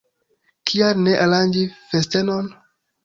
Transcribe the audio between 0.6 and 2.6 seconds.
Kial ne aranĝi festenon?